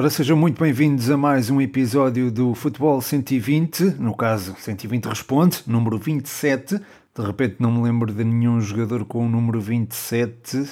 [0.00, 5.62] Ora, sejam muito bem-vindos a mais um episódio do Futebol 120, no caso 120 Responde,
[5.66, 6.76] número 27.
[7.14, 10.66] De repente não me lembro de nenhum jogador com o número 27, uh,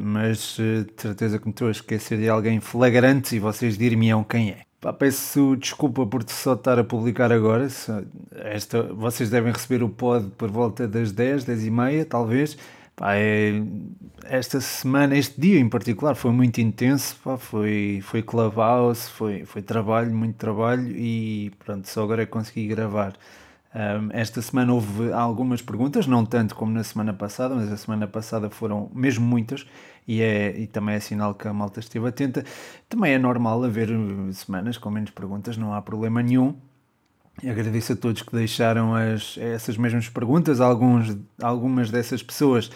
[0.00, 4.24] mas uh, de certeza que me estou a esquecer de alguém flagrante e vocês dir-me-ão
[4.24, 4.60] quem é.
[4.80, 7.68] Pá, peço desculpa por só estar a publicar agora.
[8.36, 12.56] Esta, vocês devem receber o pod por volta das 10, 10 e meia, talvez.
[12.96, 13.52] Pá, é,
[14.24, 17.16] esta semana, este dia em particular, foi muito intenso.
[17.22, 22.66] Pá, foi, foi clubhouse, foi, foi trabalho, muito trabalho e pronto, só agora é consegui
[22.66, 23.14] gravar.
[23.74, 28.06] Um, esta semana houve algumas perguntas, não tanto como na semana passada, mas a semana
[28.08, 29.66] passada foram mesmo muitas
[30.08, 32.42] e, é, e também é sinal que a malta esteve atenta.
[32.88, 33.90] Também é normal haver
[34.32, 36.56] semanas com menos perguntas, não há problema nenhum.
[37.44, 40.60] Agradeço a todos que deixaram as, essas mesmas perguntas.
[40.60, 42.70] Alguns, algumas dessas pessoas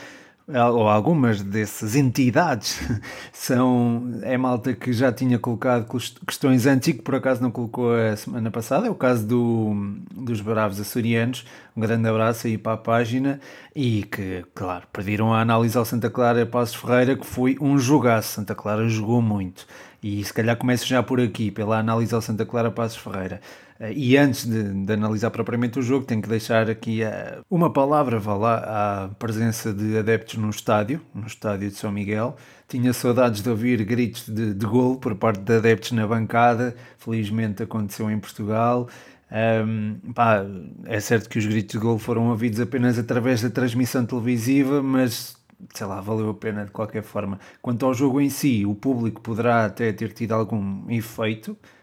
[0.75, 2.81] ou algumas dessas entidades
[3.33, 5.87] são é malta que já tinha colocado
[6.27, 8.87] questões antes e que por acaso não colocou a semana passada.
[8.87, 11.47] É o caso do, dos Bravos Açorianos.
[11.77, 13.41] Um grande abraço aí para a página
[13.75, 18.35] e que, claro, perderam a análise ao Santa Clara Passos Ferreira, que foi um jogaço.
[18.35, 19.67] Santa Clara jogou muito.
[20.03, 23.41] E se calhar começo já por aqui, pela análise ao Santa Clara Passos Ferreira.
[23.81, 27.73] Eh, e antes de, de, analisar propriamente o jogo, tenho que deixar aqui uh, uma
[27.73, 32.37] palavra, vá lá, à presença de adeptos no estádio, no estádio de São Miguel.
[32.69, 37.63] Tinha saudades de ouvir gritos de, de gol por parte de adeptos na bancada, felizmente
[37.63, 38.89] aconteceu em Portugal.
[39.33, 40.45] Um, pá,
[40.87, 45.37] é certo que os gritos de gol foram ouvidos apenas através da transmissão televisiva, mas
[45.75, 47.39] sei lá, valeu a pena de qualquer forma.
[47.63, 51.80] Quanto ao jogo em si, o público poderá até ter tido algum efeito, eh,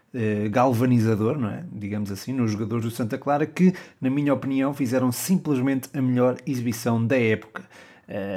[0.50, 1.64] galvanizador, não é?
[1.72, 6.38] digamos assim, nos jogadores do Santa Clara, que, na minha opinião, fizeram simplesmente a melhor
[6.46, 7.64] exibição da época.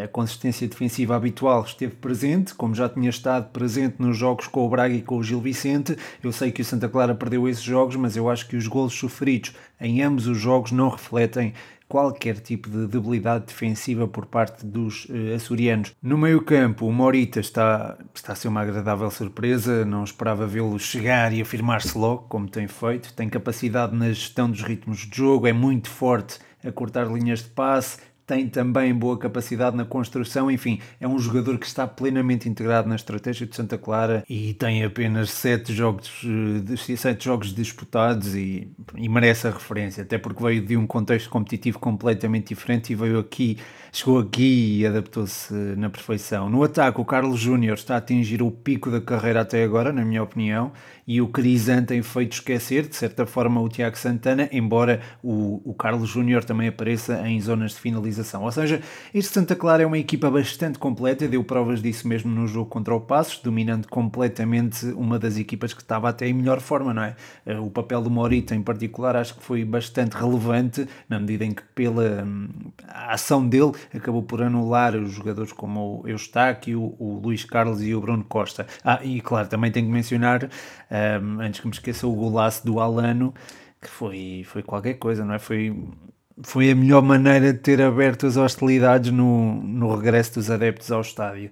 [0.04, 4.68] A consistência defensiva habitual esteve presente, como já tinha estado presente nos jogos com o
[4.68, 5.96] Braga e com o Gil Vicente.
[6.20, 8.94] Eu sei que o Santa Clara perdeu esses jogos, mas eu acho que os golos
[8.94, 11.54] sofridos em ambos os jogos não refletem
[11.90, 15.92] qualquer tipo de debilidade defensiva por parte dos uh, açorianos.
[16.00, 21.32] No meio-campo, o Morita está, está a ser uma agradável surpresa, não esperava vê-lo chegar
[21.32, 23.12] e afirmar-se logo, como tem feito.
[23.12, 27.48] Tem capacidade na gestão dos ritmos de jogo, é muito forte a cortar linhas de
[27.48, 27.98] passe,
[28.30, 32.94] tem também boa capacidade na construção, enfim, é um jogador que está plenamente integrado na
[32.94, 39.08] estratégia de Santa Clara e tem apenas sete jogos, eh, sete jogos disputados e, e
[39.08, 43.58] merece a referência, até porque veio de um contexto competitivo completamente diferente e veio aqui,
[43.92, 46.48] chegou aqui e adaptou-se na perfeição.
[46.48, 50.04] No ataque, o Carlos Júnior está a atingir o pico da carreira até agora, na
[50.04, 50.72] minha opinião,
[51.06, 55.74] e o Crisan tem feito esquecer, de certa forma, o Tiago Santana, embora o, o
[55.74, 58.44] Carlos Júnior também apareça em zonas de finalização.
[58.44, 58.80] Ou seja,
[59.12, 62.94] este Santa Clara é uma equipa bastante completa, deu provas disso mesmo no jogo contra
[62.94, 67.16] o Passos, dominando completamente uma das equipas que estava até em melhor forma, não é?
[67.44, 71.50] Eh, o papel do Morita, em particular, acho que foi bastante relevante, na medida em
[71.50, 72.48] que, pela hum,
[72.86, 78.00] ação dele, acabou por anular os jogadores como o Eustáquio, o Luís Carlos e o
[78.00, 78.66] Bruno Costa.
[78.84, 82.80] Ah, e claro, também tenho que mencionar um, antes que me esqueça o golaço do
[82.80, 83.34] Alano,
[83.80, 85.38] que foi, foi qualquer coisa, não é?
[85.38, 85.76] Foi,
[86.42, 91.00] foi a melhor maneira de ter aberto as hostilidades no, no regresso dos adeptos ao
[91.00, 91.50] estádio.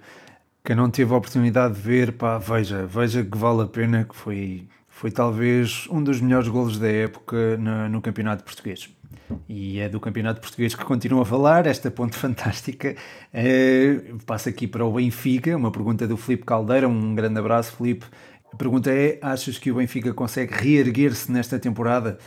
[0.63, 4.15] Quem não teve a oportunidade de ver, pá, veja, veja que vale a pena, que
[4.15, 8.89] foi, foi talvez um dos melhores golos da época no, no Campeonato Português.
[9.47, 12.95] E é do Campeonato Português que continuo a falar, esta ponte fantástica.
[13.33, 16.87] É, passa aqui para o Benfica, uma pergunta do Felipe Caldeira.
[16.87, 18.05] Um grande abraço, Felipe.
[18.51, 22.17] A pergunta é: achas que o Benfica consegue reerguer-se nesta temporada?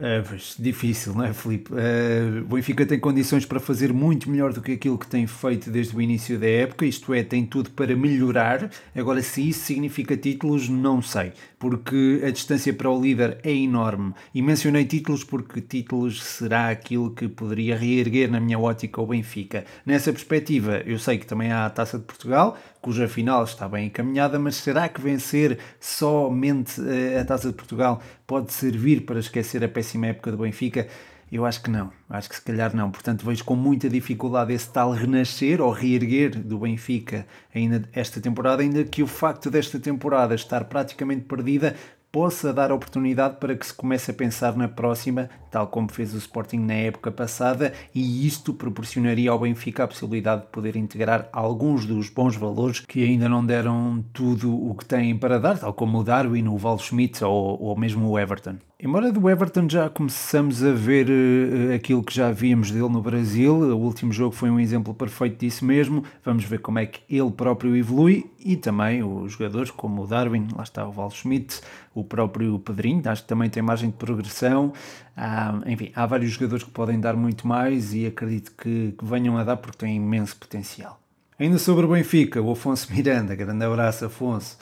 [0.00, 1.70] Uh, pois, difícil, não é, Felipe?
[1.74, 5.70] Uh, o Benfica tem condições para fazer muito melhor do que aquilo que tem feito
[5.70, 8.70] desde o início da época, isto é, tem tudo para melhorar.
[8.96, 14.14] Agora, se isso significa títulos, não sei, porque a distância para o líder é enorme.
[14.34, 19.66] E mencionei títulos porque títulos será aquilo que poderia reerguer, na minha ótica, o Benfica.
[19.84, 23.88] Nessa perspectiva, eu sei que também há a Taça de Portugal, cuja final está bem
[23.88, 29.62] encaminhada, mas será que vencer somente uh, a Taça de Portugal pode servir para esquecer
[29.62, 30.88] a péssima época do Benfica?
[31.32, 32.90] Eu acho que não, acho que se calhar não.
[32.90, 37.24] Portanto, vejo com muita dificuldade esse tal renascer ou reerguer do Benfica
[37.54, 41.76] ainda esta temporada, ainda que o facto desta temporada estar praticamente perdida
[42.10, 46.18] possa dar oportunidade para que se comece a pensar na próxima, tal como fez o
[46.18, 51.86] Sporting na época passada, e isto proporcionaria ao Benfica a possibilidade de poder integrar alguns
[51.86, 56.00] dos bons valores que ainda não deram tudo o que têm para dar, tal como
[56.00, 58.56] o Darwin, o Val Schmidt ou, ou mesmo o Everton.
[58.82, 63.54] Embora do Everton já começamos a ver uh, aquilo que já víamos dele no Brasil,
[63.54, 66.02] o último jogo foi um exemplo perfeito disso mesmo.
[66.24, 70.48] Vamos ver como é que ele próprio evolui e também os jogadores como o Darwin,
[70.56, 71.60] lá está o Val Schmidt,
[71.94, 74.72] o próprio Pedrinho, acho que também tem margem de progressão.
[75.14, 79.36] Há, enfim, há vários jogadores que podem dar muito mais e acredito que, que venham
[79.36, 80.98] a dar porque têm imenso potencial.
[81.38, 84.56] Ainda sobre o Benfica, o Afonso Miranda, grande abraço Afonso.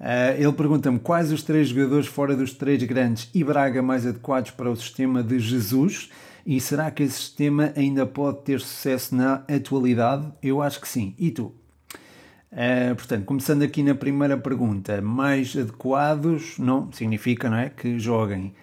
[0.00, 4.50] Uh, ele pergunta-me quais os três jogadores fora dos três grandes e Braga mais adequados
[4.50, 6.10] para o sistema de Jesus
[6.46, 10.26] e será que esse sistema ainda pode ter sucesso na atualidade?
[10.42, 11.14] Eu acho que sim.
[11.18, 11.54] E tu?
[12.50, 18.54] Uh, portanto, começando aqui na primeira pergunta, mais adequados não significa não é, que joguem.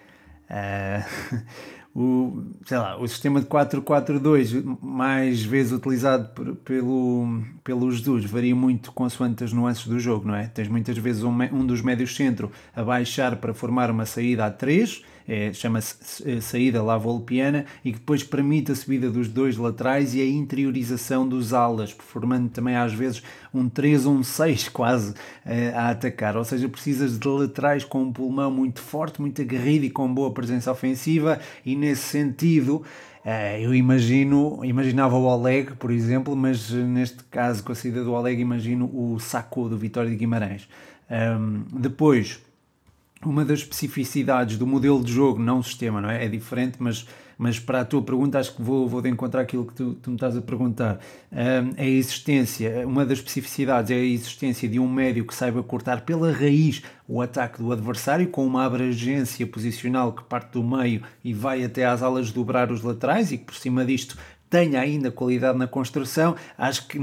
[0.50, 1.38] Uh,
[2.00, 8.54] o, sei lá, o sistema de 4-4-2 mais vezes utilizado por, pelo, pelo Jesus varia
[8.54, 10.46] muito consoante as nuances do jogo, não é?
[10.46, 14.50] Tens muitas vezes um, um dos médios centro a baixar para formar uma saída a
[14.50, 20.14] 3 é, chama-se eh, saída volpiana e que depois permite a subida dos dois laterais
[20.14, 23.22] e a interiorização dos alas, formando também às vezes
[23.52, 25.12] um 3 ou um 6 quase
[25.44, 26.34] eh, a atacar.
[26.34, 30.32] Ou seja, precisas de laterais com um pulmão muito forte, muito aguerrido e com boa
[30.32, 32.82] presença ofensiva, e nesse sentido.
[33.18, 38.12] Uh, eu imagino, imaginava o Oleg, por exemplo, mas neste caso, com a saída do
[38.12, 40.66] Oleg, imagino o Sacco do Vitória de Guimarães.
[41.10, 42.40] Um, depois,
[43.24, 46.24] uma das especificidades do modelo de jogo, não sistema, não é?
[46.24, 47.06] É diferente, mas,
[47.36, 50.10] mas para a tua pergunta acho que vou, vou de encontrar aquilo que tu, tu
[50.10, 51.00] me estás a perguntar.
[51.32, 56.02] Um, a existência, uma das especificidades é a existência de um médio que saiba cortar
[56.02, 61.32] pela raiz o ataque do adversário, com uma abrangência posicional que parte do meio e
[61.34, 64.16] vai até às alas dobrar os laterais e que por cima disto
[64.50, 66.34] tenha ainda qualidade na construção.
[66.56, 66.98] Acho que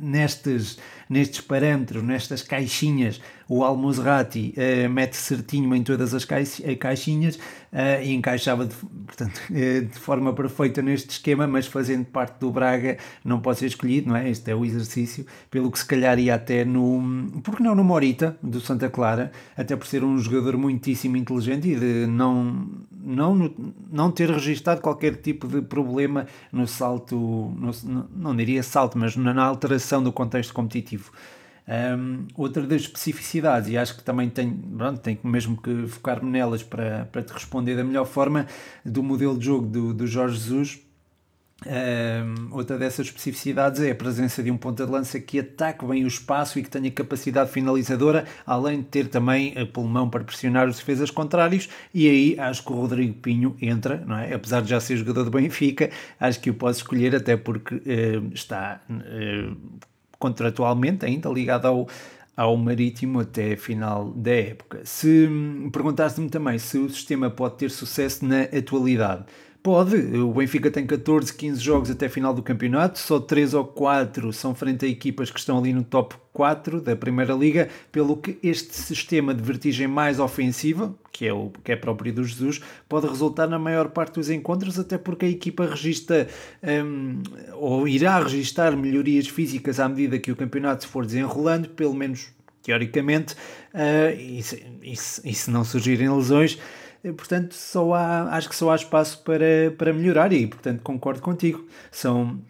[0.00, 0.78] nestes,
[1.08, 8.14] nestes parâmetros, nestas caixinhas, o Almozrati uh, mete certinho em todas as caixinhas uh, e
[8.14, 13.40] encaixava de, portanto, uh, de forma perfeita neste esquema, mas fazendo parte do Braga não
[13.40, 14.28] pode ser escolhido, não é?
[14.30, 18.36] Este é o exercício, pelo que se calhar ia até no, porque não no Morita,
[18.42, 23.54] do Santa Clara, até por ser um jogador muitíssimo inteligente e de não, não,
[23.90, 27.70] não ter registado qualquer tipo de problema no salto, no,
[28.16, 30.93] não diria salto, mas na alteração do contexto competitivo.
[31.66, 36.62] Um, outra das especificidades, e acho que também tenho, pronto, tenho mesmo que focar-me nelas
[36.62, 38.46] para, para te responder da melhor forma,
[38.84, 40.80] do modelo de jogo do, do Jorge Jesus.
[41.66, 46.04] Um, outra dessas especificidades é a presença de um ponta de lança que ataque bem
[46.04, 50.76] o espaço e que tenha capacidade finalizadora, além de ter também pulmão para pressionar os
[50.76, 51.70] defesas contrários.
[51.94, 54.34] E aí acho que o Rodrigo Pinho entra, não é?
[54.34, 58.34] apesar de já ser jogador do Benfica, acho que o posso escolher, até porque uh,
[58.34, 59.56] está uh,
[60.24, 61.86] contratualmente ainda ligado ao,
[62.34, 64.80] ao Marítimo até final da época.
[64.82, 65.28] Se
[65.70, 69.26] perguntaste-me também se o sistema pode ter sucesso na atualidade,
[69.64, 74.30] Pode, o Benfica tem 14, 15 jogos até final do campeonato, só 3 ou 4
[74.30, 78.38] são frente a equipas que estão ali no top 4 da Primeira Liga, pelo que
[78.42, 83.06] este sistema de vertigem mais ofensiva, que é o que é próprio do Jesus, pode
[83.06, 86.28] resultar na maior parte dos encontros, até porque a equipa registra
[86.62, 87.22] um,
[87.54, 92.26] ou irá registrar melhorias físicas à medida que o campeonato se for desenrolando, pelo menos
[92.62, 93.32] teoricamente,
[93.72, 96.58] uh, e, se, e, se, e se não surgirem lesões
[97.12, 101.66] portanto só há, acho que só há espaço para, para melhorar e portanto concordo contigo.
[101.90, 102.40] São,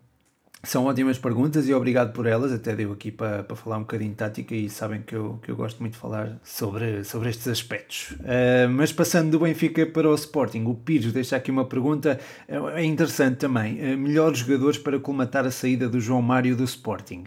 [0.65, 4.11] são ótimas perguntas e obrigado por elas, até deu aqui para, para falar um bocadinho
[4.11, 7.47] de tática e sabem que eu, que eu gosto muito de falar sobre, sobre estes
[7.49, 8.13] aspectos.
[8.13, 12.19] Uh, mas passando do Benfica para o Sporting, o Pires deixa aqui uma pergunta,
[12.49, 17.25] é interessante também, uh, melhores jogadores para colmatar a saída do João Mário do Sporting.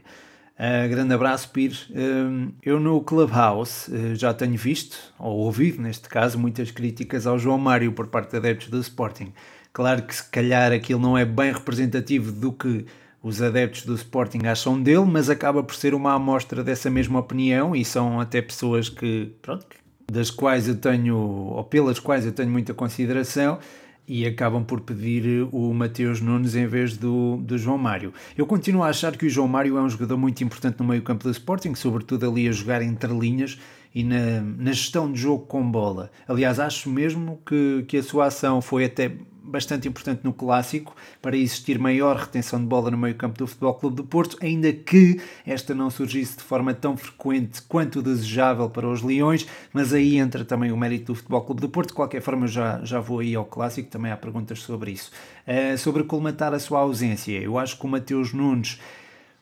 [0.58, 1.88] Uh, grande abraço, Pires.
[1.90, 7.38] Uh, eu no Clubhouse uh, já tenho visto, ou ouvido neste caso, muitas críticas ao
[7.38, 9.32] João Mário por parte de adeptos do Sporting.
[9.72, 12.88] Claro que se calhar aquilo não é bem representativo do que
[13.22, 17.76] os adeptos do Sporting acham dele, mas acaba por ser uma amostra dessa mesma opinião
[17.76, 19.68] e são até pessoas que, pronto,
[20.12, 23.60] das quais eu tenho, ou pelas quais eu tenho muita consideração
[24.08, 28.14] e acabam por pedir o Mateus Nunes em vez do, do João Mário.
[28.38, 31.02] Eu continuo a achar que o João Mário é um jogador muito importante no meio
[31.02, 33.60] campo do Sporting, sobretudo ali a jogar entre linhas
[33.94, 36.10] e na, na gestão de jogo com bola.
[36.28, 39.12] Aliás, acho mesmo que, que a sua ação foi até
[39.48, 43.96] bastante importante no clássico para existir maior retenção de bola no meio-campo do Futebol Clube
[43.96, 49.02] do Porto, ainda que esta não surgisse de forma tão frequente quanto desejável para os
[49.02, 51.90] Leões, mas aí entra também o mérito do Futebol Clube do Porto.
[51.90, 55.12] De qualquer forma, já, já vou aí ao clássico, também há perguntas sobre isso.
[55.48, 58.80] Uh, sobre colmatar a sua ausência, eu acho que o Mateus Nunes.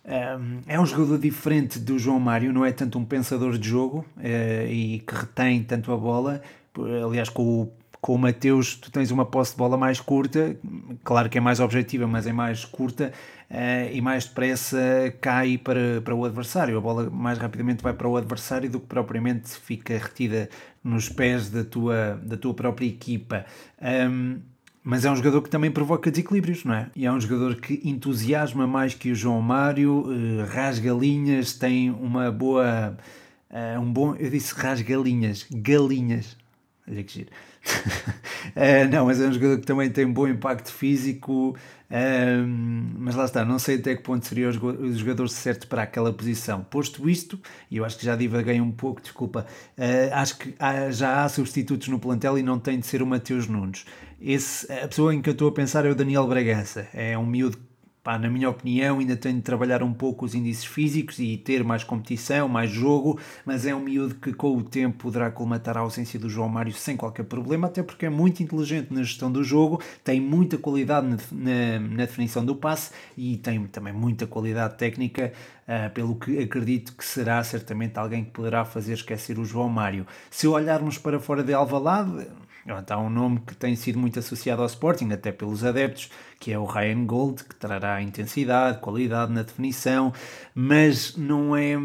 [0.07, 4.05] Eh, é um jogador diferente do João Mário, não é tanto um pensador de jogo
[4.17, 6.41] uh, e que retém tanto a bola.
[7.03, 7.71] Aliás, com o
[8.05, 10.55] com o Mateus tu tens uma posse de bola mais curta,
[11.03, 13.11] claro que é mais objetiva, mas é mais curta
[13.49, 14.77] uh, e mais depressa
[15.19, 16.77] cai para, para o adversário.
[16.77, 20.47] A bola mais rapidamente vai para o adversário do que propriamente fica retida
[20.83, 23.43] nos pés da tua, da tua própria equipa.
[23.81, 24.37] Um,
[24.83, 26.91] mas é um jogador que também provoca desequilíbrios, não é?
[26.95, 31.89] E é um jogador que entusiasma mais que o João Mário, uh, rasga linhas, tem
[31.89, 32.95] uma boa.
[33.49, 34.15] Uh, um bom.
[34.15, 36.37] Eu disse rasga linhas, galinhas.
[36.87, 37.31] Olha que giro.
[37.65, 41.55] Uh, não, mas é um jogador que também tem bom impacto físico,
[42.97, 46.63] mas lá está, não sei até que ponto seria o jogador certo para aquela posição.
[46.63, 49.45] Posto isto, e eu acho que já divaguei um pouco, desculpa,
[49.77, 53.05] uh, acho que há, já há substitutos no plantel e não tem de ser o
[53.05, 53.85] Mateus Nunes.
[54.19, 57.25] Esse, a pessoa em que eu estou a pensar é o Daniel Bragança, é um
[57.25, 57.57] miúdo
[58.05, 61.63] Pá, na minha opinião, ainda tem de trabalhar um pouco os índices físicos e ter
[61.63, 65.79] mais competição, mais jogo, mas é um miúdo que com o tempo poderá colmatar a
[65.79, 69.43] ausência do João Mário sem qualquer problema, até porque é muito inteligente na gestão do
[69.43, 74.77] jogo, tem muita qualidade na, na, na definição do passe e tem também muita qualidade
[74.77, 75.33] técnica,
[75.67, 80.05] uh, pelo que acredito que será certamente alguém que poderá fazer esquecer o João Mário.
[80.29, 82.27] Se olharmos para fora de Alvalade,
[82.67, 86.57] Há um nome que tem sido muito associado ao Sporting, até pelos adeptos, que é
[86.57, 90.11] o Ryan Gold, que trará intensidade, qualidade na definição,
[90.55, 91.75] mas não é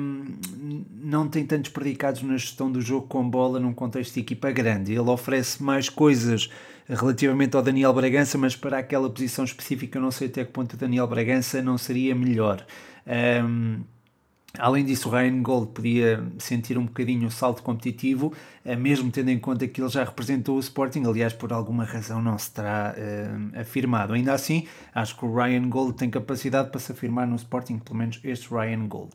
[1.03, 4.93] não tem tantos predicados na gestão do jogo com bola num contexto de equipa grande.
[4.93, 6.49] Ele oferece mais coisas
[6.89, 10.75] relativamente ao Daniel Bragança, mas para aquela posição específica eu não sei até que ponto
[10.75, 12.65] o Daniel Bragança não seria melhor.
[13.07, 13.83] Um,
[14.59, 18.33] Além disso, o Ryan Gold podia sentir um bocadinho o salto competitivo,
[18.65, 22.21] eh, mesmo tendo em conta que ele já representou o Sporting, aliás, por alguma razão
[22.21, 24.13] não se terá uh, afirmado.
[24.13, 27.97] Ainda assim, acho que o Ryan Gold tem capacidade para se afirmar no Sporting, pelo
[27.97, 29.13] menos este Ryan Gold.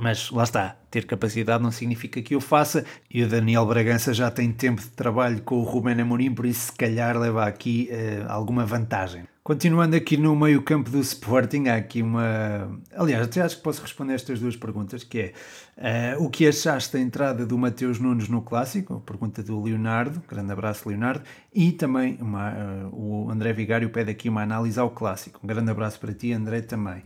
[0.00, 4.30] Mas lá está, ter capacidade não significa que o faça, e o Daniel Bragança já
[4.30, 8.30] tem tempo de trabalho com o Ruben Amorim, por isso se calhar leva aqui uh,
[8.30, 9.24] alguma vantagem.
[9.48, 12.70] Continuando aqui no meio campo do Sporting, há aqui uma...
[12.94, 15.32] Aliás, até acho que posso responder estas duas perguntas, que
[15.78, 19.00] é uh, o que achaste da entrada do Mateus Nunes no Clássico?
[19.06, 24.28] Pergunta do Leonardo, grande abraço Leonardo, e também uma, uh, o André Vigário pede aqui
[24.28, 25.40] uma análise ao Clássico.
[25.42, 26.98] Um grande abraço para ti, André, também.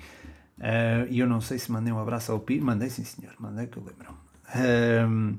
[0.58, 3.68] Uh, e eu não sei se mandei um abraço ao Pires, mandei sim senhor, mandei
[3.68, 4.12] que eu lembro.
[4.48, 5.38] Uh,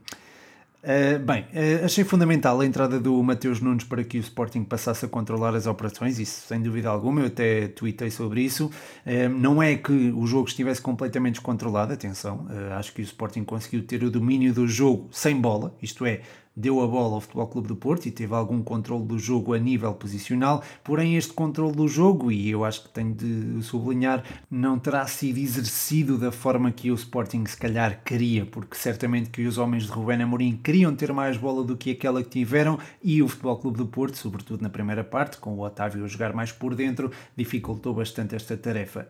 [0.84, 5.06] Uh, bem, uh, achei fundamental a entrada do Mateus Nunes para que o Sporting passasse
[5.06, 8.70] a controlar as operações, isso sem dúvida alguma, eu até tuitei sobre isso.
[9.06, 12.48] Uh, não é que o jogo estivesse completamente descontrolado, atenção,
[12.78, 16.20] acho que o Sporting conseguiu ter o domínio do jogo sem bola, isto é,
[16.56, 19.60] deu a bola ao Futebol Clube do Porto e teve algum controle do jogo a
[19.60, 24.78] nível posicional, porém este controle do jogo, e eu acho que tenho de sublinhar, não
[24.78, 29.58] terá sido exercido da forma que o Sporting se calhar queria, porque certamente que os
[29.58, 33.28] homens de Rubén Amorim queriam ter mais bola do que aquela que tiveram e o
[33.28, 36.76] Futebol Clube do Porto, sobretudo na primeira parte, com o Otávio a jogar mais por
[36.76, 39.08] dentro, dificultou bastante esta tarefa.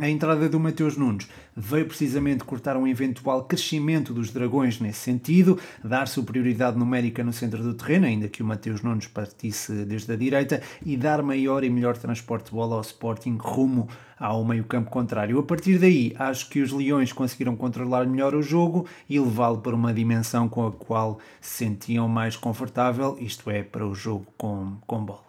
[0.00, 5.58] a entrada do Mateus Nunes veio precisamente cortar um eventual crescimento dos Dragões nesse sentido,
[5.84, 10.16] dar superioridade numérica no centro do terreno, ainda que o Mateus Nunes partisse desde a
[10.16, 15.38] direita, e dar maior e melhor transporte de bola ao Sporting rumo ao meio-campo contrário.
[15.38, 19.74] A partir daí, acho que os Leões conseguiram controlar melhor o jogo e levá-lo para
[19.74, 24.76] uma dimensão com a qual se sentiam mais confortável, isto é, para o jogo com,
[24.86, 25.27] com bola.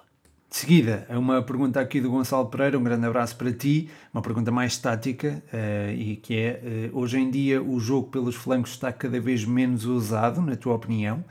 [0.49, 4.49] De seguida, uma pergunta aqui do Gonçalo Pereira, um grande abraço para ti, uma pergunta
[4.49, 8.91] mais tática, uh, e que é, uh, hoje em dia o jogo pelos flancos está
[8.91, 11.23] cada vez menos usado, na tua opinião?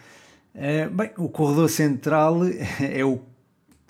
[0.55, 2.43] Uh, bem, o corredor central
[2.81, 3.19] é o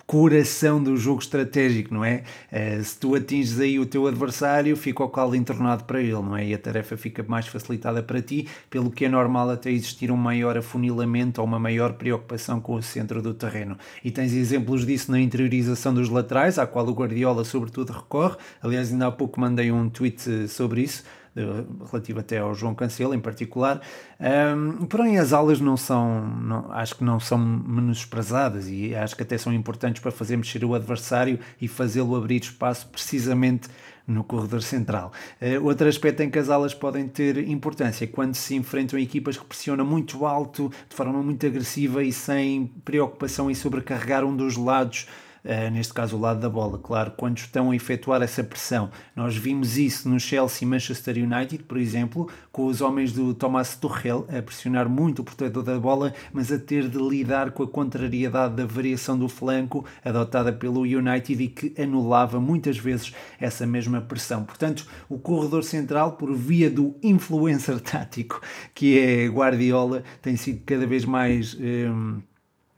[0.09, 2.23] coração do jogo estratégico, não é?
[2.51, 6.35] Uh, se tu atinges aí o teu adversário, fica o caldo entornado para ele, não
[6.35, 6.47] é?
[6.47, 10.17] E a tarefa fica mais facilitada para ti, pelo que é normal até existir um
[10.17, 13.77] maior afunilamento ou uma maior preocupação com o centro do terreno.
[14.03, 18.35] E tens exemplos disso na interiorização dos laterais, à qual o Guardiola sobretudo recorre.
[18.63, 21.03] Aliás, ainda há pouco mandei um tweet sobre isso
[21.35, 23.81] relativo até ao João Cancelo em particular.
[24.19, 29.23] Um, porém, as aulas não são, não, acho que não são menosprezadas e acho que
[29.23, 33.69] até são importantes para fazer mexer o adversário e fazê-lo abrir espaço precisamente
[34.07, 35.11] no corredor central.
[35.39, 39.37] Uh, outro aspecto em que as alas podem ter importância é quando se enfrentam equipas
[39.37, 44.57] que pressionam muito alto, de forma muito agressiva e sem preocupação em sobrecarregar um dos
[44.57, 45.07] lados
[45.43, 48.89] uh, neste caso o lado da bola, claro, quando estão a efetuar essa pressão.
[49.15, 54.25] Nós vimos isso no Chelsea Manchester United, por exemplo, com os homens do Thomas Tuchel
[54.29, 58.55] a pressionar muito o portador da bola, mas a ter de lidar com a contrariedade
[58.55, 64.43] da variação do flanco adotada pelo United e que anulava muitas vezes essa mesma pressão.
[64.43, 68.41] Portanto, o corredor central, por via do influencer tático
[68.73, 71.55] que é Guardiola, tem sido cada vez mais.
[71.59, 72.21] Um,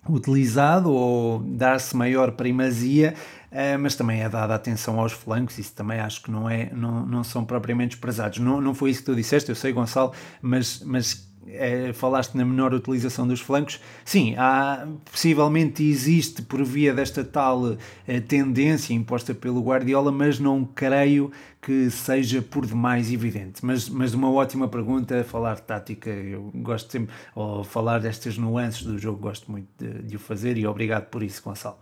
[0.09, 3.13] utilizado ou dar-se maior primazia,
[3.51, 7.05] uh, mas também é dada atenção aos flancos, isso também acho que não, é, não,
[7.05, 8.39] não são propriamente desprezados.
[8.39, 12.45] Não, não foi isso que tu disseste, eu sei, Gonçalo, mas, mas é, falaste na
[12.45, 19.33] menor utilização dos flancos, sim, há, possivelmente existe por via desta tal é, tendência imposta
[19.33, 21.31] pelo Guardiola, mas não creio
[21.61, 23.65] que seja por demais evidente.
[23.65, 28.83] Mas, mas uma ótima pergunta, falar de tática, eu gosto sempre, ou falar destas nuances
[28.83, 31.77] do jogo, gosto muito de, de o fazer e obrigado por isso, Gonçalo.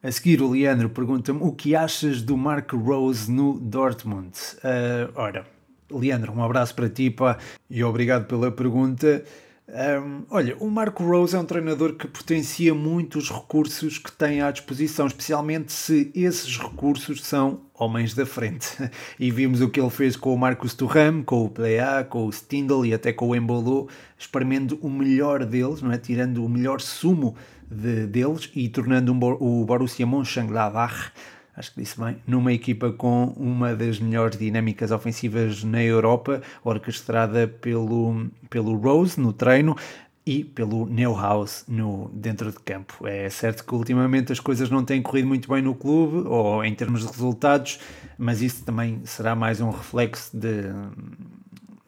[0.00, 4.30] A seguir, o Leandro pergunta-me o que achas do Mark Rose no Dortmund?
[4.58, 5.44] Uh, ora,
[5.90, 7.38] Leandro, um abraço para ti pá,
[7.70, 9.24] e obrigado pela pergunta.
[9.70, 14.40] Um, olha, o Marco Rose é um treinador que potencia muito os recursos que tem
[14.40, 18.68] à disposição, especialmente se esses recursos são homens da frente.
[19.20, 22.32] E vimos o que ele fez com o Marcos Thuram, com o Plea, com o
[22.32, 25.98] Stindl e até com o Embolo, experimento o melhor deles, não é?
[25.98, 27.36] tirando o melhor sumo
[27.70, 31.12] de, deles e tornando um, o Borussia Mönchengladbach
[31.58, 37.48] acho que disse bem, numa equipa com uma das melhores dinâmicas ofensivas na Europa, orquestrada
[37.48, 39.76] pelo, pelo Rose no treino
[40.24, 43.06] e pelo Neuhaus no, dentro de campo.
[43.06, 46.74] É certo que ultimamente as coisas não têm corrido muito bem no clube, ou em
[46.74, 47.80] termos de resultados,
[48.16, 50.62] mas isso também será mais um reflexo de,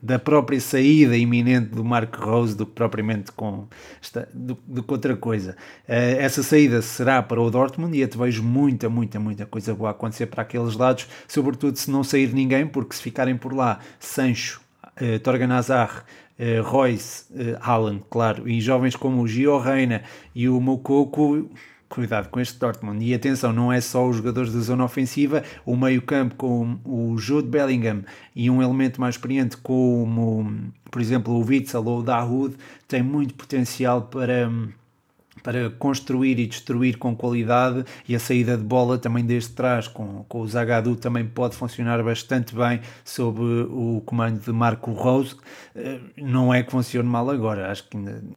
[0.02, 3.66] da própria saída iminente do Mark Rose do que propriamente com,
[4.32, 5.52] do, do que outra coisa.
[5.88, 9.74] Uh, essa saída será para o Dortmund e eu te vejo muita, muita, muita coisa
[9.74, 13.80] boa acontecer para aqueles lados, sobretudo se não sair ninguém, porque se ficarem por lá
[13.98, 14.60] Sancho,
[15.00, 20.02] uh, Torgan uh, Royce, uh, Haaland, claro, e jovens como o Gio Reina
[20.34, 21.50] e o Moukoko
[21.90, 23.04] cuidado com este Dortmund.
[23.04, 27.48] E atenção, não é só os jogadores da zona ofensiva, o meio-campo com o Jude
[27.48, 28.04] Bellingham
[28.34, 32.54] e um elemento mais experiente como, por exemplo, o Witzel ou o Dahoud,
[32.88, 34.50] tem muito potencial para
[35.42, 40.24] para construir e destruir com qualidade e a saída de bola também desde trás com,
[40.28, 45.36] com o Zagadou também pode funcionar bastante bem sob o comando de Marco Rose
[45.74, 47.96] eh, não é que funcione mal agora acho que,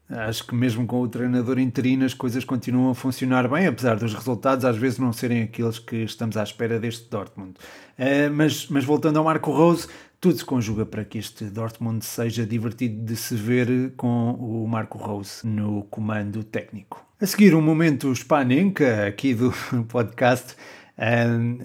[0.10, 4.14] acho que mesmo com o treinador interino as coisas continuam a funcionar bem apesar dos
[4.14, 7.54] resultados às vezes não serem aqueles que estamos à espera deste Dortmund.
[7.98, 9.88] Eh, mas, mas voltando ao Marco Rose
[10.24, 14.98] tudo se conjuga para que este Dortmund seja divertido de se ver com o Marco
[14.98, 17.06] Rose no comando técnico.
[17.20, 19.54] A seguir, um momento Spanenka aqui do
[19.90, 20.56] podcast.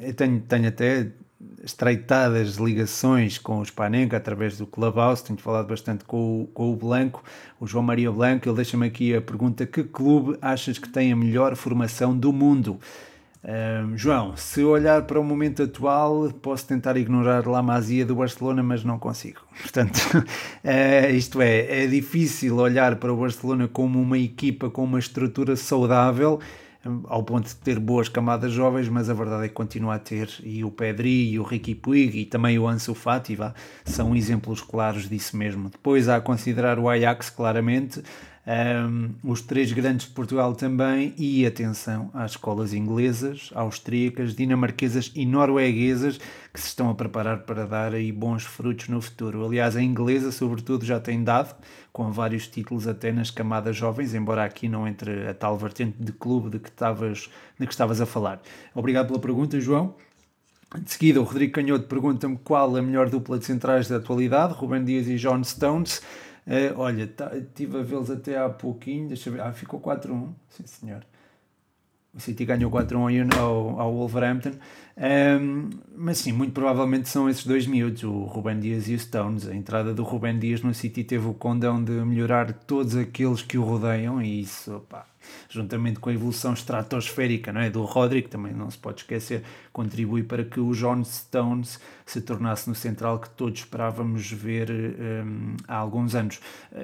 [0.02, 1.06] eu tenho, tenho até
[1.62, 6.74] estreitadas ligações com o Spanenka através do Clubhouse, tenho falado bastante com o, com o
[6.74, 7.22] Blanco,
[7.60, 11.16] o João Maria Blanco, ele deixa-me aqui a pergunta, que clube achas que tem a
[11.16, 12.80] melhor formação do mundo?
[13.94, 18.82] João, se olhar para o momento atual, posso tentar ignorar La Masia do Barcelona, mas
[18.84, 19.40] não consigo.
[19.62, 24.98] Portanto, uh, isto é, é difícil olhar para o Barcelona como uma equipa com uma
[24.98, 26.40] estrutura saudável,
[27.04, 30.30] ao ponto de ter boas camadas jovens, mas a verdade é que continua a ter,
[30.42, 33.52] e o Pedri, e o Ricky Puig, e também o Ansu Fati, vá,
[33.84, 35.68] são exemplos claros disso mesmo.
[35.68, 38.02] Depois há a considerar o Ajax, claramente,
[38.48, 45.26] um, os três grandes de Portugal também, e atenção às escolas inglesas, austríacas, dinamarquesas e
[45.26, 46.18] norueguesas
[46.52, 49.44] que se estão a preparar para dar aí bons frutos no futuro.
[49.44, 51.54] Aliás, a inglesa, sobretudo, já tem dado,
[51.92, 56.12] com vários títulos até nas camadas jovens, embora aqui não entre a tal vertente de
[56.12, 58.40] clube de que estavas, de que estavas a falar.
[58.74, 59.94] Obrigado pela pergunta, João.
[60.82, 64.84] De seguida, o Rodrigo Canhoto pergunta-me qual a melhor dupla de centrais da atualidade, Ruben
[64.84, 66.02] Dias e John Stones.
[66.48, 70.66] Uh, olha, tá, estive a vê-los até há pouquinho, deixa ver, ah, ficou 4-1, sim
[70.66, 71.04] senhor.
[72.18, 74.50] O City ganhou 4-1 ao, ao Wolverhampton.
[75.40, 79.46] Um, mas sim, muito provavelmente são esses dois miúdos, o Ruben Dias e o Stones.
[79.46, 83.56] A entrada do Ruben Dias no City teve o condão de melhorar todos aqueles que
[83.56, 84.82] o rodeiam e isso,
[85.48, 87.70] juntamente com a evolução estratosférica não é?
[87.70, 92.68] do Roderick, também não se pode esquecer, contribui para que o John Stones se tornasse
[92.68, 96.40] no central que todos esperávamos ver um, há alguns anos.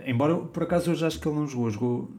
[0.06, 2.12] Embora, por acaso, hoje acho que ele não jogou, jogou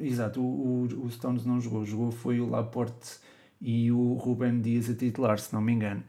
[0.00, 3.18] exato, o, o, Stones não jogou, jogou foi o Laporte
[3.60, 6.02] e o Ruben Dias a titular, se não me engano.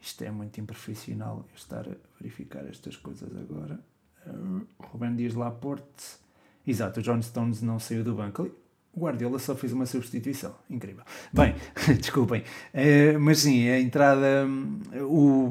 [0.00, 3.80] Isto é muito improfissional eu estar a verificar estas coisas agora.
[4.26, 6.18] Uh, Ruben Dias Laporte.
[6.66, 8.50] Exato, o John Stones não saiu do banco.
[8.92, 10.54] O Guardiola só fez uma substituição.
[10.68, 11.04] Incrível.
[11.32, 11.54] Bem,
[11.98, 12.42] desculpem.
[12.72, 14.46] Uh, mas sim, a entrada.
[15.02, 15.50] O.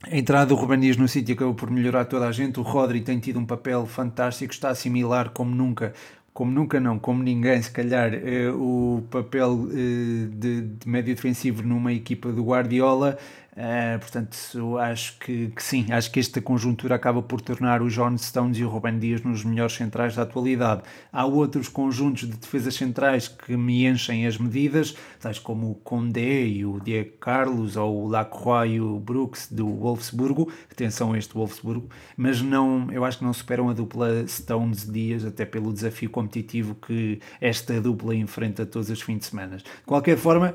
[0.00, 2.60] A entrada do Ruben Dias no sítio acabou por melhorar toda a gente.
[2.60, 5.92] O Rodri tem tido um papel fantástico, está a assimilar como nunca
[6.38, 11.64] como nunca não, como ninguém, se calhar, eh, o papel eh, de, de, médio defensivo
[11.64, 13.18] numa equipa do Guardiola
[13.52, 18.16] Uh, portanto, acho que, que, sim, acho que esta conjuntura acaba por tornar o John
[18.16, 20.82] Stones e o Ruben Dias nos melhores centrais da atualidade.
[21.12, 26.46] Há outros conjuntos de defesas centrais que me enchem as medidas, tais como o Condé
[26.46, 31.34] e o Diego Carlos, ou o Lacroix e o Brooks do Wolfsburgo, atenção a este
[31.34, 36.76] Wolfsburgo, mas não, eu acho que não superam a dupla Stones-Dias, até pelo desafio competitivo
[36.76, 39.56] que esta dupla enfrenta todos os fins de semana.
[39.56, 40.54] De qualquer forma,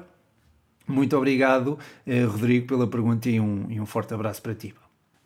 [0.87, 4.73] muito obrigado, eh, Rodrigo, pela pergunta e um, e um forte abraço para ti.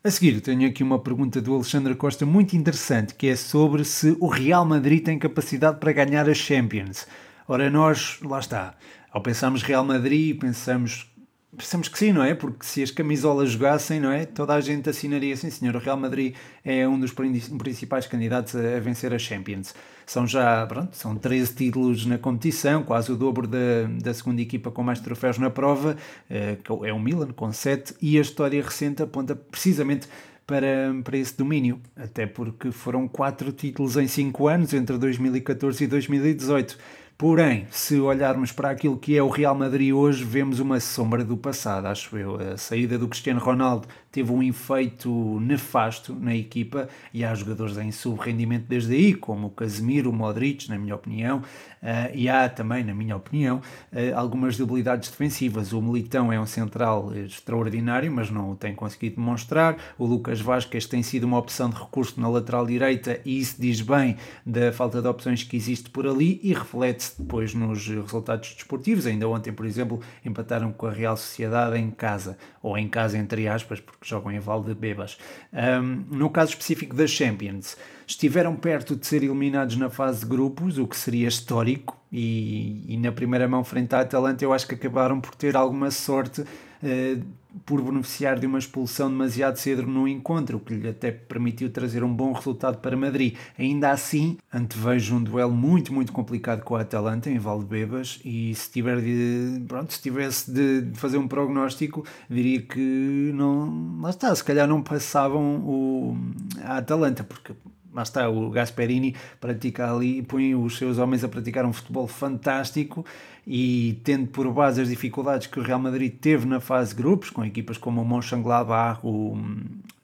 [0.03, 4.15] A seguir, tenho aqui uma pergunta do Alexandre Costa muito interessante, que é sobre se
[4.19, 7.07] o Real Madrid tem capacidade para ganhar a Champions.
[7.47, 8.75] Ora, nós, lá está,
[9.11, 11.11] ao pensarmos Real Madrid, pensamos
[11.57, 12.35] Pensamos que sim, não é?
[12.35, 14.25] Porque se as camisolas jogassem, não é?
[14.25, 15.75] Toda a gente assinaria assim, senhor.
[15.75, 19.73] O Real Madrid é um dos principais candidatos a, vencer a Champions.
[20.05, 23.57] São já, pronto, são 13 títulos na competição, quase o dobro da,
[23.99, 25.97] da segunda equipa com mais troféus na prova,
[26.29, 30.07] eh, é o Milan, com 7, e a história recente aponta precisamente
[30.45, 35.87] para, para esse domínio, até porque foram 4 títulos em 5 anos, entre 2014 e
[35.87, 36.77] 2018
[37.17, 41.35] Porém, se olharmos para aquilo que é o Real Madrid hoje, vemos uma sombra do
[41.35, 42.35] passado, acho eu.
[42.35, 47.91] A saída do Cristiano Ronaldo teve um efeito nefasto na equipa e há jogadores em
[47.91, 52.83] sub-rendimento desde aí, como o Casemiro, o Modric, na minha opinião, uh, e há também,
[52.83, 53.57] na minha opinião,
[53.93, 55.71] uh, algumas debilidades defensivas.
[55.71, 59.77] O Militão é um central extraordinário, mas não o tem conseguido demonstrar.
[59.99, 63.81] O Lucas Vasquez tem sido uma opção de recurso na lateral direita e isso diz
[63.81, 69.05] bem da falta de opções que existe por ali e reflete-se depois nos resultados desportivos.
[69.05, 73.47] Ainda ontem, por exemplo, empataram com a Real Sociedade em casa, ou em casa entre
[73.47, 75.17] aspas, porque jogam em Valdebebas.
[75.53, 80.77] Um, no caso específico das Champions, estiveram perto de ser eliminados na fase de grupos,
[80.77, 84.75] o que seria histórico, e, e na primeira mão frente à Atalanta eu acho que
[84.75, 87.25] acabaram por ter alguma sorte uh,
[87.65, 92.03] por beneficiar de uma expulsão demasiado cedo no encontro, o que lhe até permitiu trazer
[92.03, 93.35] um bom resultado para Madrid.
[93.57, 98.71] Ainda assim, antevejo um duelo muito, muito complicado com a Atalanta em Valdebebas e se,
[98.71, 104.43] tiver de, pronto, se tivesse de fazer um prognóstico, diria que não, lá está, se
[104.43, 106.17] calhar não passavam o,
[106.63, 107.53] a Atalanta, porque
[107.93, 113.05] lá está, o Gasperini pratica ali, põe os seus homens a praticar um futebol fantástico
[113.49, 117.29] e tendo por base as dificuldades que o Real Madrid teve na fase de grupos,
[117.29, 119.37] com equipas como o Mönchengladbach, o,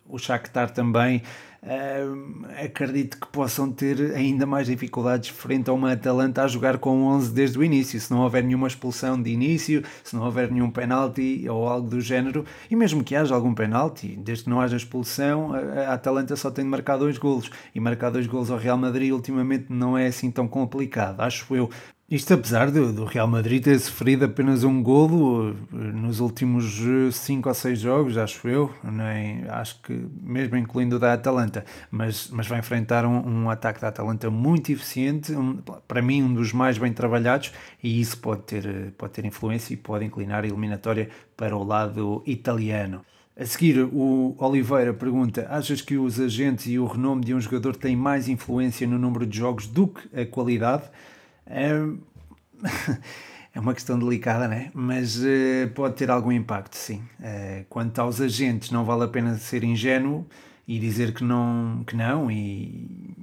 [0.08, 1.22] o Shakhtar também,
[1.62, 7.04] uh, acredito que possam ter ainda mais dificuldades frente a uma Atalanta a jogar com
[7.04, 10.72] 11 desde o início, se não houver nenhuma expulsão de início, se não houver nenhum
[10.72, 14.78] penalti ou algo do género, e mesmo que haja algum penalti, desde que não haja
[14.78, 18.78] expulsão, a Atalanta só tem de marcar dois golos, e marcar dois golos ao Real
[18.78, 21.70] Madrid ultimamente não é assim tão complicado, acho eu.
[22.14, 26.80] Isto apesar do, do, Real Madrid ter sofrido apenas um golo eh, nos últimos
[27.12, 31.66] 5 eh, ou 6 jogos, acho eu, nem, acho que mesmo incluindo o da Atalanta,
[31.90, 36.32] mas, mas vai enfrentar um, um ataque da Atalanta muito eficiente, um, para mim um
[36.32, 40.44] dos mais bem trabalhados, e isso pode ter, eh, pode ter influência e pode inclinar
[40.44, 43.04] a eliminatória para o lado italiano.
[43.36, 47.76] A seguir, o Oliveira pergunta: Achas que os agentes e o renome de um jogador
[47.76, 50.84] têm mais influência no número de jogos do que a qualidade?
[51.46, 51.72] É,
[53.54, 54.72] é uma questão delicada, né?
[54.74, 57.02] mas uh, pode ter algum impacto, sim.
[57.20, 60.26] Uh, quanto aos agentes, não vale a pena ser ingênuo
[60.68, 63.14] e dizer que não, que não e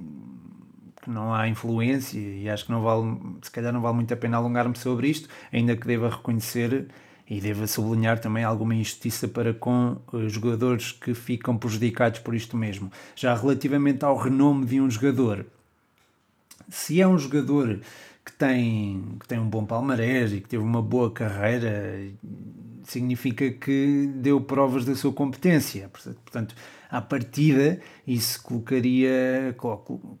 [1.01, 4.17] que não há influência e acho que não vale, se calhar não vale muito a
[4.17, 6.87] pena alongar-me sobre isto, ainda que deva reconhecer
[7.27, 12.55] e deva sublinhar também alguma injustiça para com os jogadores que ficam prejudicados por isto
[12.55, 12.91] mesmo.
[13.15, 15.45] Já relativamente ao renome de um jogador,
[16.69, 17.79] se é um jogador
[18.25, 21.99] que tem, que tem um bom palmarés e que teve uma boa carreira,
[22.83, 25.89] significa que deu provas da sua competência.
[25.89, 26.55] Portanto,
[26.91, 29.55] à partida, isso colocaria,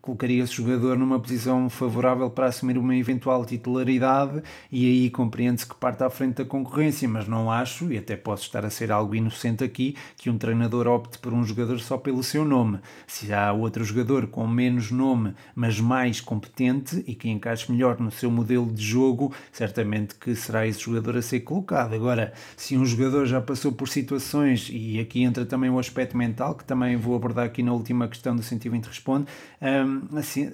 [0.01, 5.75] colocaria esse jogador numa posição favorável para assumir uma eventual titularidade e aí compreende-se que
[5.75, 9.13] parte à frente da concorrência, mas não acho, e até posso estar a ser algo
[9.13, 12.79] inocente aqui, que um treinador opte por um jogador só pelo seu nome.
[13.05, 18.11] Se há outro jogador com menos nome, mas mais competente e que encaixe melhor no
[18.11, 21.93] seu modelo de jogo, certamente que será esse jogador a ser colocado.
[21.93, 26.60] Agora, se um jogador já passou por situações, e aqui entra também o aspecto mental,
[26.61, 29.27] que também vou abordar aqui na última questão do 120 Responde,
[29.61, 30.51] um, assim,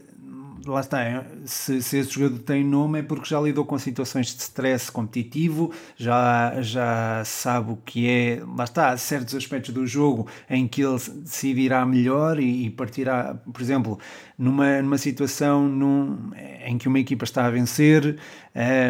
[0.65, 4.27] lá está, é, se, se esse jogador tem nome é porque já lidou com situações
[4.27, 10.27] de stress competitivo, já, já sabe o que é, lá está, certos aspectos do jogo
[10.49, 13.99] em que ele decidirá melhor e, e partirá, por exemplo,
[14.37, 16.31] numa, numa situação num,
[16.65, 18.17] em que uma equipa está a vencer,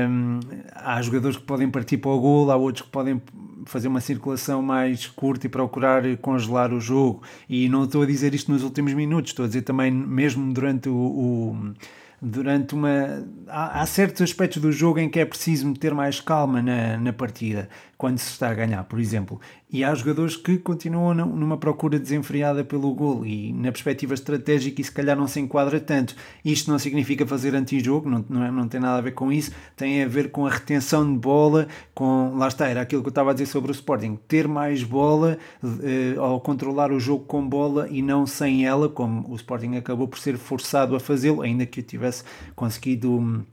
[0.09, 0.39] um,
[0.73, 3.21] há jogadores que podem partir para o gol, há outros que podem
[3.69, 7.21] fazer uma circulação mais curta e procurar congelar o jogo.
[7.49, 10.89] E não estou a dizer isto nos últimos minutos, estou a dizer também mesmo durante
[10.89, 11.73] o, o
[12.21, 13.23] durante uma.
[13.47, 17.13] Há, há, certos aspectos do jogo em que é preciso ter mais calma na, na
[17.13, 19.39] partida, quando se está a ganhar, por exemplo.
[19.69, 24.83] E há jogadores que continuam numa procura desenfreada pelo gol e na perspectiva estratégica e
[24.83, 26.15] se calhar não se enquadra tanto.
[26.43, 29.51] Isto não significa fazer antijogo, não, não, é, não tem nada a ver com isso,
[29.75, 33.11] tem a ver com a retenção de bola, com, lá está, era aquilo que eu
[33.11, 35.37] estava a dizer sobre o Sporting, ter mais bola
[35.83, 40.07] eh, ao controlar o jogo com bola e não sem ela, como o Sporting acabou
[40.07, 42.23] por ser forçado a fazê-lo, ainda que eu tivesse
[42.55, 43.45] conseguido,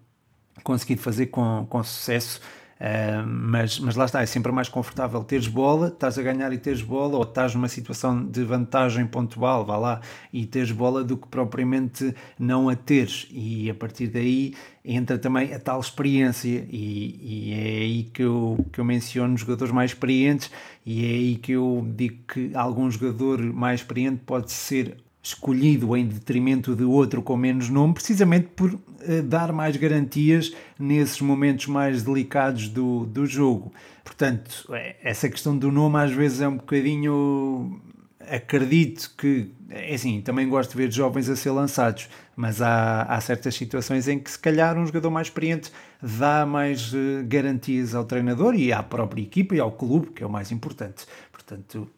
[0.63, 2.41] conseguido fazer com, com sucesso
[3.27, 6.83] Mas, mas lá está, é sempre mais confortável teres bola, estás a ganhar e teres
[6.83, 10.01] bola, ou estás numa situação de vantagem pontual, vá lá,
[10.33, 13.27] e teres bola do que propriamente não a teres.
[13.31, 18.67] E a partir daí entra também a tal experiência, e, e é aí que eu,
[18.71, 20.51] que eu menciono jogadores mais experientes,
[20.85, 26.07] e é aí que eu digo que algum jogador mais experiente pode ser escolhido em
[26.07, 28.81] detrimento de outro com menos nome, precisamente por uh,
[29.25, 33.73] dar mais garantias nesses momentos mais delicados do, do jogo.
[34.05, 37.81] Portanto, é, essa questão do nome às vezes é um bocadinho.
[38.21, 43.21] Acredito que, é assim, também gosto de ver jovens a ser lançados, mas há, há
[43.21, 45.71] certas situações em que se calhar um jogador mais experiente
[46.03, 50.27] dá mais uh, garantias ao treinador e à própria equipa e ao clube, que é
[50.27, 51.07] o mais importante.
[51.33, 51.89] Portanto,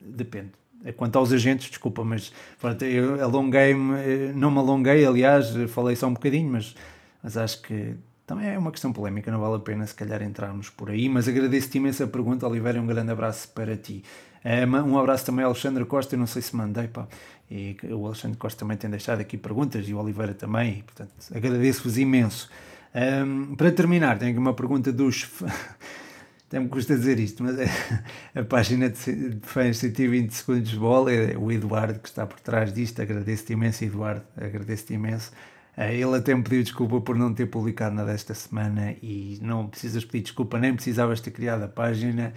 [0.00, 0.52] depende.
[0.84, 5.96] É quanto aos agentes, desculpa, mas pronto, eu alonguei-me, eh, não me alonguei, aliás, falei
[5.96, 6.74] só um bocadinho, mas,
[7.22, 7.94] mas acho que
[8.26, 11.28] também é uma questão polémica, não vale a pena se calhar entrarmos por aí, mas
[11.28, 14.04] agradeço-te imenso a pergunta, Oliveira, um grande abraço para ti.
[14.44, 17.08] Eh, um abraço também ao Alexandre Costa, eu não sei se mandei, pá,
[17.50, 21.10] e o Alexandre Costa também tem deixado aqui perguntas e o Oliveira também, e, portanto
[21.34, 22.48] agradeço-vos imenso.
[22.94, 25.28] Um, para terminar, tenho aqui uma pergunta dos
[26.48, 27.66] até me custa dizer isto, mas é,
[28.38, 32.72] a página de fãs 120 segundos de bola é o Eduardo que está por trás
[32.72, 33.02] disto.
[33.02, 35.32] Agradeço-te imenso, Eduardo, agradeço-te imenso.
[35.76, 39.66] Eh, ele até me pediu desculpa por não ter publicado nada esta semana e não
[39.66, 42.32] precisas pedir desculpa, nem precisavas ter criado a página.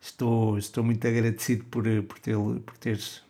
[0.00, 3.22] Estou, estou muito agradecido por, por, ter, por teres,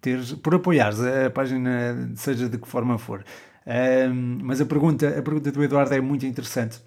[0.00, 3.24] teres, por apoiares a página, seja de que forma for.
[3.66, 6.82] Um, mas a pergunta, a pergunta do Eduardo é muito interessante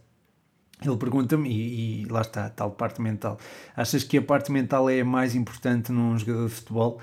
[0.88, 3.38] ele pergunta-me, e, e, lá está, tal parte mental.
[3.76, 7.00] Achas que a parte mental é mais importante num jogador de futebol?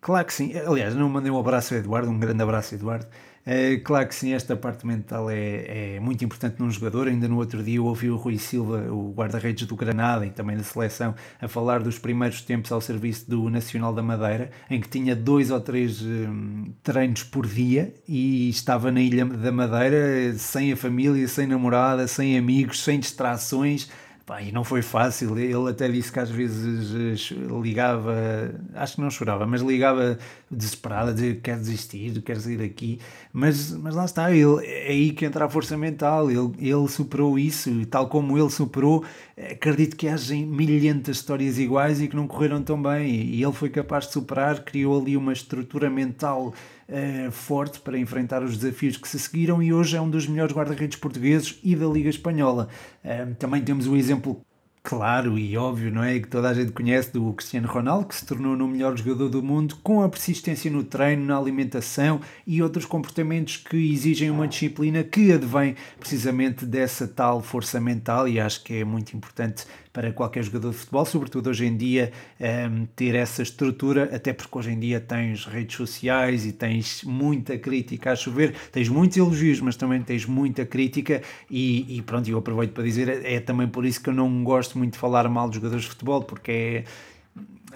[0.00, 0.52] claro que sim.
[0.58, 3.06] Aliás, não mandei um abraço ao Eduardo, um grande abraço, Eduardo.
[3.46, 7.08] É, claro que sim, esta parte mental é, é, muito importante num jogador.
[7.08, 10.62] Ainda no outro dia ouvi o Rui Silva, o guarda-redes do Granada e também da
[10.62, 15.14] seleção, a falar dos primeiros tempos ao serviço do Nacional da Madeira, em que tinha
[15.14, 20.76] dois ou três hum, treinos por dia e estava na Ilha da Madeira sem a
[20.76, 23.90] família, sem namorada, sem amigos, sem distrações
[24.26, 28.14] Pá, e não foi fácil, ele até disse que às vezes eh, ligava,
[28.72, 30.18] acho que não chorava, mas ligava
[30.50, 32.98] desesperado a dizer que quer desistir, quer sair daqui,
[33.30, 37.38] mas, mas lá está, ele, é aí que entra a força mental, ele, ele superou
[37.38, 39.04] isso, e tal como ele superou,
[39.36, 43.68] acredito que haja milhentas histórias iguais e que não correram tão bem, e ele foi
[43.68, 46.54] capaz de superar, criou ali uma estrutura mental
[46.88, 50.54] uh, forte para enfrentar os desafios que se seguiram e hoje é um dos melhores
[50.54, 52.68] guarda-redes portugueses e da Liga Espanhola.
[53.04, 54.40] Uh, também temos o exemplo
[54.84, 56.20] claro e óbvio, não é?
[56.20, 59.42] Que toda a gente conhece do Cristiano Ronaldo, que se tornou no melhor jogador do
[59.42, 65.02] mundo com a persistência no treino, na alimentação e outros comportamentos que exigem uma disciplina
[65.02, 69.64] que advém precisamente dessa tal força mental e acho que é muito importante
[69.94, 74.32] para qualquer jogador de futebol, sobretudo hoje em dia, um, ehm, ter essa estrutura, até
[74.32, 79.16] porque hoje em dia tens redes sociais e tens muita crítica a chover, tens muitos
[79.16, 83.40] elogios, mas também tens muita crítica, e, e pronto, eu aproveito para dizer, é, é
[83.40, 86.24] também por isso que eu não gosto muito de falar mal dos jogadores de futebol,
[86.24, 86.84] porque é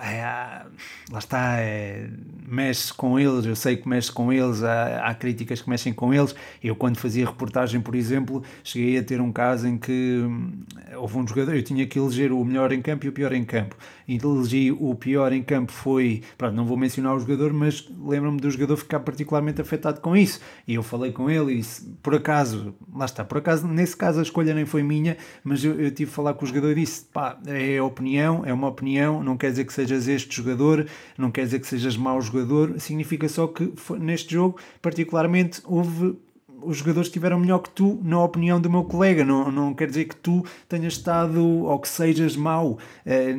[0.01, 0.63] é,
[1.11, 2.09] lá está, é,
[2.47, 6.15] mexe com eles, eu sei que mexe com eles, há, há, críticas que mexem com
[6.15, 6.35] eles.
[6.63, 10.63] Eu, quando fazia reportagem, por exemplo, cheguei a ter um caso em que hum,
[10.97, 13.45] houve um jogador, eu tinha que eleger o melhor em campo e o pior em
[13.45, 13.77] campo.
[14.07, 18.41] E elegi o pior em campo foi, pronto, não vou mencionar o jogador, mas lembro-me
[18.41, 20.41] do jogador ficar particularmente afetado com isso.
[20.67, 24.21] E eu falei com ele e disse, por acaso, lá está, por acaso, nesse caso
[24.21, 26.77] a escolha nem foi minha, mas eu, eu tive que falar com o jogador e
[26.77, 30.87] disse, pá, é opinião, é uma opinião, não quer dizer que seja sejas este jogador,
[31.17, 36.17] não quer dizer que sejas mau jogador, significa só que neste jogo, particularmente, houve
[36.61, 39.25] os jogadores estiveram melhor que tu, na opinião do meu colega.
[39.25, 42.79] Não, não quer dizer que tu tenhas estado ou que sejas mau.
[43.07, 43.33] É,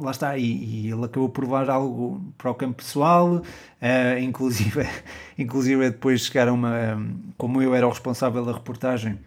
[0.00, 3.42] lá está, e, e, ele acabou por levar algo para o campo pessoal,
[3.78, 4.88] é, inclusive,
[5.38, 6.98] inclusive depois chegaram uma.
[7.36, 9.18] Como eu era o responsável da reportagem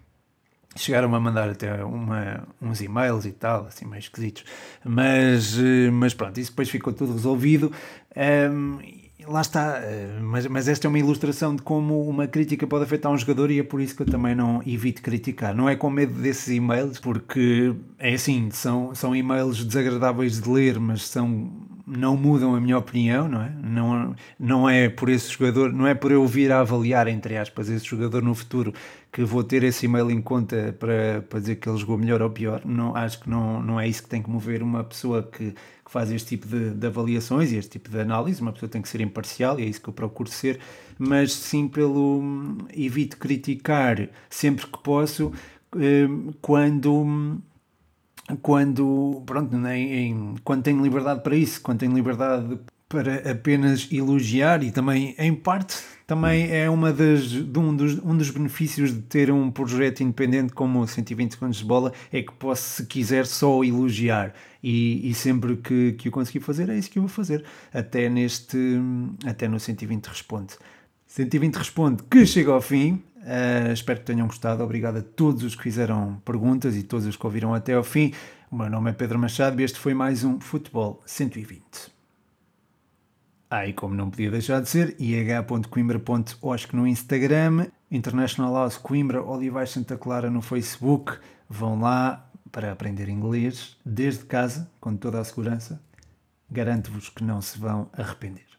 [0.76, 4.44] chegaram a mandar até uma, uns e-mails e tal, assim meio esquisitos,
[4.84, 7.72] mas, eh, mas pronto, isso depois ficou tudo resolvido.
[8.52, 8.80] Um,
[9.28, 13.12] lá está, eh, mas, mas esta é uma ilustração de como uma crítica pode afetar
[13.12, 15.56] um jogador e é por isso que eu também não evito criticar.
[15.56, 20.80] Não é com medo desses e-mails, porque é assim, são, são e-mails desagradáveis de ler,
[20.80, 21.52] mas são
[21.88, 23.52] não mudam a minha opinião, não é?
[23.62, 27.70] Não, não é por esse jogador, não é por eu vir a avaliar, entre aspas,
[27.70, 28.74] esse jogador no futuro
[29.16, 32.30] que vou ter esse e-mail em conta para, para dizer que ele jogou melhor ou
[32.30, 32.62] pior.
[32.66, 35.90] Não, acho que não, não é isso que tem que mover uma pessoa que, que
[35.90, 38.42] faz este tipo de, de, avaliações e este tipo de análise.
[38.42, 40.60] Uma pessoa tem que ser imparcial e é isso que eu procuro ser,
[41.00, 45.32] mas sim pelo evito criticar sempre que posso
[45.78, 46.10] eh,
[46.42, 47.40] quando
[48.42, 54.72] quando, pronto, em, quando tenho liberdade para isso, quando tenho liberdade para apenas elogiar e
[54.72, 59.32] também, em parte, também é uma das, de um, dos, um dos benefícios de ter
[59.32, 63.64] um projeto independente como o 120 segundos de bola é que posso, se quiser, só
[63.64, 67.44] elogiar e, e sempre que, que o conseguir fazer é isso que eu vou fazer,
[67.74, 68.58] até neste,
[69.26, 70.54] até no 120 responde.
[71.08, 74.64] 120 responde que chega ao fim, Uh, espero que tenham gostado.
[74.64, 78.14] Obrigado a todos os que fizeram perguntas e todos os que ouviram até ao fim.
[78.52, 81.95] O meu nome é Pedro Machado e este foi mais um Futebol 120.
[83.50, 89.70] Ah, e como não podia deixar de ser, ih.coimbra.osc no Instagram, International House Coimbra, Olivais
[89.70, 91.20] Santa Clara no Facebook.
[91.48, 95.80] Vão lá para aprender inglês desde casa, com toda a segurança.
[96.50, 98.55] Garanto-vos que não se vão arrepender.